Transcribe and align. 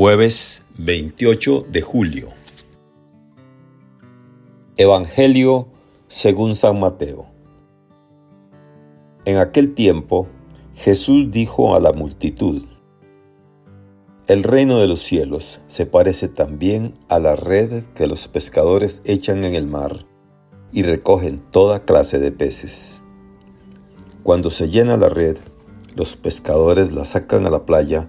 Jueves 0.00 0.62
28 0.76 1.66
de 1.72 1.82
julio. 1.82 2.28
Evangelio 4.76 5.66
según 6.06 6.54
San 6.54 6.78
Mateo. 6.78 7.26
En 9.24 9.38
aquel 9.38 9.74
tiempo 9.74 10.28
Jesús 10.76 11.32
dijo 11.32 11.74
a 11.74 11.80
la 11.80 11.92
multitud, 11.92 12.62
El 14.28 14.44
reino 14.44 14.78
de 14.78 14.86
los 14.86 15.00
cielos 15.00 15.60
se 15.66 15.84
parece 15.84 16.28
también 16.28 16.94
a 17.08 17.18
la 17.18 17.34
red 17.34 17.82
que 17.96 18.06
los 18.06 18.28
pescadores 18.28 19.02
echan 19.04 19.42
en 19.42 19.56
el 19.56 19.66
mar 19.66 20.06
y 20.70 20.84
recogen 20.84 21.42
toda 21.50 21.84
clase 21.84 22.20
de 22.20 22.30
peces. 22.30 23.02
Cuando 24.22 24.52
se 24.52 24.70
llena 24.70 24.96
la 24.96 25.08
red, 25.08 25.38
los 25.96 26.14
pescadores 26.14 26.92
la 26.92 27.04
sacan 27.04 27.46
a 27.46 27.50
la 27.50 27.66
playa 27.66 28.08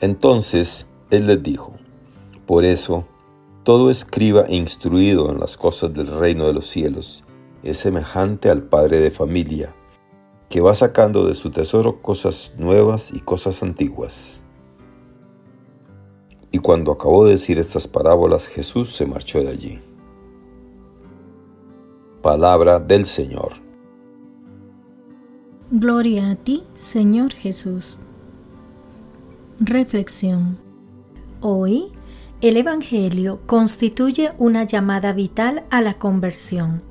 Entonces 0.00 0.86
él 1.10 1.26
les 1.26 1.42
dijo, 1.42 1.74
por 2.46 2.64
eso, 2.64 3.06
todo 3.62 3.90
escriba 3.90 4.46
instruido 4.48 5.30
en 5.30 5.38
las 5.38 5.56
cosas 5.56 5.92
del 5.92 6.06
reino 6.06 6.46
de 6.46 6.54
los 6.54 6.66
cielos 6.66 7.24
es 7.62 7.78
semejante 7.78 8.50
al 8.50 8.62
padre 8.62 8.98
de 8.98 9.10
familia, 9.10 9.74
que 10.48 10.60
va 10.60 10.74
sacando 10.74 11.26
de 11.26 11.34
su 11.34 11.50
tesoro 11.50 12.00
cosas 12.00 12.54
nuevas 12.58 13.12
y 13.12 13.20
cosas 13.20 13.62
antiguas. 13.62 14.42
Y 16.50 16.58
cuando 16.58 16.92
acabó 16.92 17.24
de 17.24 17.32
decir 17.32 17.58
estas 17.58 17.86
parábolas, 17.86 18.48
Jesús 18.48 18.96
se 18.96 19.06
marchó 19.06 19.40
de 19.40 19.50
allí. 19.50 19.80
Palabra 22.22 22.80
del 22.80 23.06
Señor. 23.06 23.52
Gloria 25.70 26.30
a 26.30 26.36
ti, 26.36 26.64
Señor 26.72 27.32
Jesús. 27.32 28.00
Reflexión. 29.62 30.58
Hoy, 31.42 31.92
el 32.40 32.56
Evangelio 32.56 33.42
constituye 33.44 34.32
una 34.38 34.64
llamada 34.64 35.12
vital 35.12 35.64
a 35.70 35.82
la 35.82 35.98
conversión. 35.98 36.82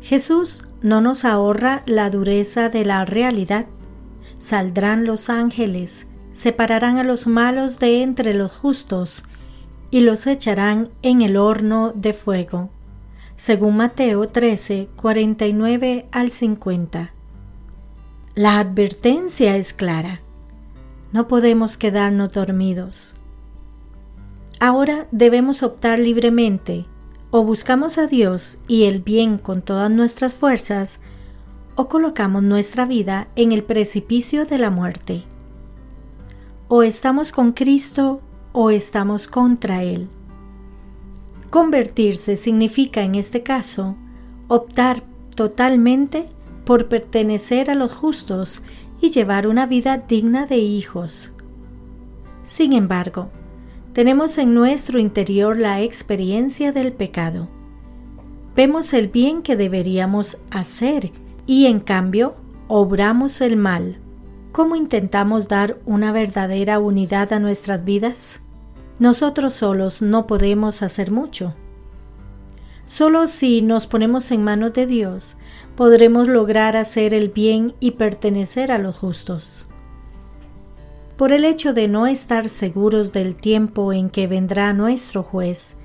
Jesús 0.00 0.62
no 0.80 1.00
nos 1.00 1.24
ahorra 1.24 1.82
la 1.86 2.08
dureza 2.08 2.68
de 2.68 2.84
la 2.84 3.04
realidad. 3.04 3.66
Saldrán 4.38 5.06
los 5.06 5.28
ángeles, 5.28 6.06
separarán 6.30 6.98
a 6.98 7.02
los 7.02 7.26
malos 7.26 7.80
de 7.80 8.04
entre 8.04 8.32
los 8.32 8.52
justos 8.52 9.24
y 9.90 10.02
los 10.02 10.28
echarán 10.28 10.90
en 11.02 11.20
el 11.20 11.36
horno 11.36 11.92
de 11.96 12.12
fuego. 12.12 12.70
Según 13.34 13.78
Mateo 13.78 14.28
13, 14.28 14.88
49 14.94 16.06
al 16.12 16.30
50. 16.30 17.12
La 18.36 18.60
advertencia 18.60 19.56
es 19.56 19.72
clara. 19.72 20.20
No 21.12 21.28
podemos 21.28 21.76
quedarnos 21.76 22.32
dormidos. 22.32 23.16
Ahora 24.60 25.08
debemos 25.10 25.62
optar 25.62 25.98
libremente, 25.98 26.86
o 27.30 27.44
buscamos 27.44 27.98
a 27.98 28.06
Dios 28.06 28.58
y 28.66 28.84
el 28.84 29.00
bien 29.00 29.36
con 29.36 29.60
todas 29.60 29.90
nuestras 29.90 30.34
fuerzas, 30.34 31.00
o 31.74 31.88
colocamos 31.88 32.42
nuestra 32.42 32.86
vida 32.86 33.28
en 33.36 33.52
el 33.52 33.62
precipicio 33.62 34.46
de 34.46 34.56
la 34.58 34.70
muerte. 34.70 35.24
O 36.68 36.82
estamos 36.82 37.32
con 37.32 37.52
Cristo 37.52 38.20
o 38.52 38.70
estamos 38.70 39.28
contra 39.28 39.82
Él. 39.82 40.08
Convertirse 41.50 42.36
significa 42.36 43.02
en 43.02 43.16
este 43.16 43.42
caso 43.42 43.96
optar 44.48 45.02
totalmente 45.34 46.26
por 46.64 46.88
pertenecer 46.88 47.70
a 47.70 47.74
los 47.74 47.92
justos 47.92 48.62
y 49.02 49.10
llevar 49.10 49.48
una 49.48 49.66
vida 49.66 49.98
digna 49.98 50.46
de 50.46 50.56
hijos. 50.56 51.32
Sin 52.44 52.72
embargo, 52.72 53.30
tenemos 53.92 54.38
en 54.38 54.54
nuestro 54.54 54.98
interior 54.98 55.58
la 55.58 55.82
experiencia 55.82 56.72
del 56.72 56.92
pecado. 56.92 57.48
Vemos 58.54 58.94
el 58.94 59.08
bien 59.08 59.42
que 59.42 59.56
deberíamos 59.56 60.38
hacer 60.50 61.10
y 61.46 61.66
en 61.66 61.80
cambio 61.80 62.36
obramos 62.68 63.40
el 63.40 63.56
mal. 63.56 63.98
¿Cómo 64.52 64.76
intentamos 64.76 65.48
dar 65.48 65.78
una 65.84 66.12
verdadera 66.12 66.78
unidad 66.78 67.32
a 67.32 67.40
nuestras 67.40 67.84
vidas? 67.84 68.42
Nosotros 68.98 69.54
solos 69.54 70.00
no 70.00 70.26
podemos 70.28 70.82
hacer 70.82 71.10
mucho. 71.10 71.56
Solo 72.86 73.26
si 73.26 73.62
nos 73.62 73.86
ponemos 73.86 74.30
en 74.30 74.44
manos 74.44 74.72
de 74.72 74.86
Dios 74.86 75.36
podremos 75.76 76.28
lograr 76.28 76.76
hacer 76.76 77.14
el 77.14 77.30
bien 77.30 77.74
y 77.80 77.92
pertenecer 77.92 78.70
a 78.72 78.78
los 78.78 78.96
justos. 78.96 79.68
Por 81.16 81.32
el 81.32 81.44
hecho 81.44 81.72
de 81.72 81.88
no 81.88 82.06
estar 82.06 82.48
seguros 82.48 83.12
del 83.12 83.36
tiempo 83.36 83.92
en 83.92 84.10
que 84.10 84.26
vendrá 84.26 84.72
nuestro 84.72 85.22
juez, 85.22 85.76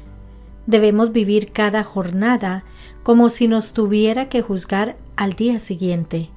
debemos 0.66 1.12
vivir 1.12 1.52
cada 1.52 1.84
jornada 1.84 2.66
como 3.04 3.30
si 3.30 3.48
nos 3.48 3.74
tuviera 3.74 4.30
que 4.30 4.42
juzgar 4.42 4.98
al 5.16 5.34
día 5.34 5.60
siguiente. 5.60 6.30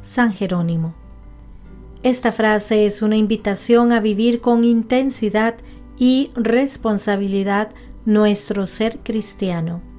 San 0.00 0.32
Jerónimo. 0.32 0.94
Esta 2.02 2.32
frase 2.32 2.86
es 2.86 3.02
una 3.02 3.16
invitación 3.16 3.92
a 3.92 4.00
vivir 4.00 4.40
con 4.40 4.64
intensidad 4.64 5.56
y 5.98 6.30
responsabilidad 6.34 7.68
nuestro 8.06 8.66
ser 8.66 9.00
cristiano. 9.00 9.89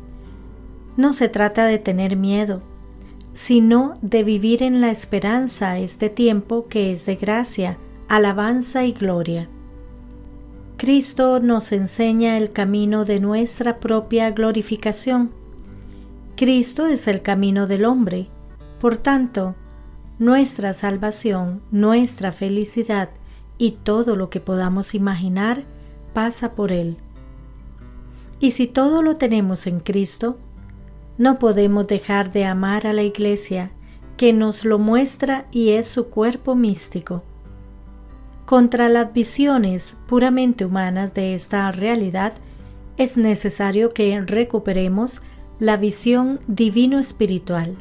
No 0.98 1.14
se 1.14 1.30
trata 1.30 1.66
de 1.66 1.80
tener 1.80 2.18
miedo, 2.18 2.62
sino 3.34 3.94
de 4.02 4.24
vivir 4.24 4.62
en 4.62 4.82
la 4.82 4.92
esperanza 4.92 5.80
este 5.80 6.10
tiempo 6.10 6.68
que 6.68 6.92
es 6.92 7.06
de 7.06 7.16
gracia, 7.16 7.78
alabanza 8.08 8.84
y 8.84 8.92
gloria. 8.92 9.50
Cristo 10.78 11.40
nos 11.40 11.72
enseña 11.72 12.38
el 12.38 12.52
camino 12.52 13.06
de 13.06 13.20
nuestra 13.20 13.80
propia 13.80 14.32
glorificación. 14.32 15.32
Cristo 16.36 16.88
es 16.88 17.08
el 17.08 17.22
camino 17.22 17.68
del 17.68 17.86
hombre. 17.86 18.30
Por 18.80 18.98
tanto, 18.98 19.56
nuestra 20.18 20.74
salvación, 20.74 21.62
nuestra 21.72 22.32
felicidad 22.32 23.12
y 23.58 23.72
todo 23.84 24.16
lo 24.16 24.30
que 24.30 24.40
podamos 24.40 24.96
imaginar 24.96 25.66
pasa 26.14 26.54
por 26.56 26.72
Él. 26.72 26.98
Y 28.40 28.52
si 28.52 28.66
todo 28.66 29.04
lo 29.04 29.18
tenemos 29.18 29.68
en 29.68 29.80
Cristo, 29.82 30.40
no 31.22 31.38
podemos 31.38 31.86
dejar 31.86 32.32
de 32.32 32.46
amar 32.46 32.88
a 32.88 32.94
la 32.94 33.04
Iglesia, 33.04 33.70
que 34.18 34.34
nos 34.34 34.66
lo 34.66 34.80
muestra 34.80 35.46
y 35.52 35.70
es 35.70 35.86
su 35.86 36.08
cuerpo 36.08 36.56
místico. 36.56 37.22
Contra 38.48 38.90
las 38.90 39.14
visiones 39.14 39.98
puramente 40.08 40.66
humanas 40.66 41.14
de 41.14 41.36
esta 41.36 41.72
realidad, 41.72 42.34
es 42.98 43.18
necesario 43.18 43.94
que 43.94 44.20
recuperemos 44.20 45.22
la 45.60 45.78
visión 45.78 46.40
divino-espiritual. 46.48 47.76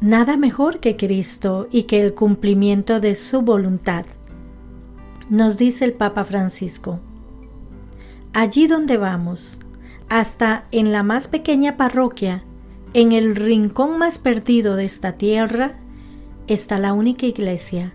Nada 0.00 0.38
mejor 0.38 0.80
que 0.80 0.96
Cristo 0.96 1.68
y 1.70 1.82
que 1.82 2.00
el 2.00 2.14
cumplimiento 2.14 2.98
de 2.98 3.14
su 3.14 3.42
voluntad. 3.42 4.06
Nos 5.28 5.58
dice 5.58 5.84
el 5.84 5.92
Papa 5.92 6.24
Francisco. 6.24 6.98
Allí 8.32 8.66
donde 8.68 8.96
vamos, 8.96 9.60
hasta 10.08 10.64
en 10.70 10.92
la 10.92 11.02
más 11.02 11.28
pequeña 11.28 11.76
parroquia, 11.76 12.42
en 12.94 13.10
el 13.10 13.34
rincón 13.34 13.98
más 13.98 14.18
perdido 14.18 14.76
de 14.76 14.84
esta 14.84 15.18
tierra 15.18 15.74
está 16.46 16.78
la 16.78 16.92
única 16.92 17.26
iglesia. 17.26 17.92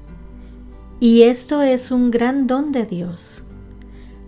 Y 1.00 1.24
esto 1.24 1.62
es 1.62 1.92
un 1.92 2.12
gran 2.12 2.48
don 2.48 2.74
de 2.74 2.86
Dios. 2.86 3.46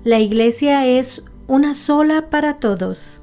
La 0.06 0.20
iglesia 0.20 0.88
es 0.88 1.26
una 1.48 1.74
sola 1.74 2.30
para 2.30 2.60
todos. 2.60 3.22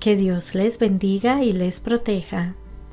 Que 0.00 0.16
Dios 0.16 0.54
les 0.54 0.78
bendiga 0.78 1.44
y 1.44 1.52
les 1.52 1.80
proteja. 1.80 2.56